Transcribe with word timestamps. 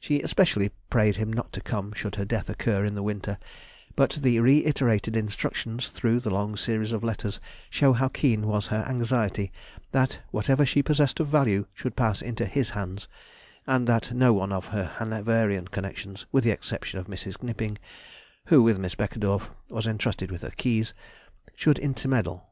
She 0.00 0.18
especially 0.20 0.70
prayed 0.90 1.14
him 1.14 1.32
not 1.32 1.52
to 1.52 1.60
come 1.60 1.92
should 1.92 2.16
her 2.16 2.24
death 2.24 2.50
occur 2.50 2.84
in 2.84 2.96
the 2.96 3.04
winter; 3.04 3.38
but 3.94 4.10
the 4.20 4.40
reiterated 4.40 5.16
instructions 5.16 5.90
through 5.90 6.18
the 6.18 6.34
long 6.34 6.56
series 6.56 6.90
of 6.90 7.04
letters 7.04 7.38
show 7.70 7.92
how 7.92 8.08
keen 8.08 8.48
was 8.48 8.66
her 8.66 8.84
anxiety 8.88 9.52
that 9.92 10.18
whatever 10.32 10.66
she 10.66 10.82
possessed 10.82 11.20
of 11.20 11.28
value 11.28 11.66
should 11.72 11.94
pass 11.94 12.20
into 12.20 12.46
his 12.46 12.70
hands, 12.70 13.06
and 13.64 13.86
that 13.86 14.12
no 14.12 14.32
one 14.32 14.50
of 14.52 14.66
her 14.74 14.86
Hanoverian 14.98 15.68
connections, 15.68 16.26
with 16.32 16.42
the 16.42 16.50
exception 16.50 16.98
of 16.98 17.06
Mrs. 17.06 17.40
Knipping 17.40 17.78
[who, 18.46 18.64
with 18.64 18.76
Miss 18.76 18.96
Beckedorff, 18.96 19.50
was 19.68 19.86
entrusted 19.86 20.32
with 20.32 20.42
her 20.42 20.50
keys], 20.50 20.94
should 21.54 21.78
intermeddle. 21.78 22.44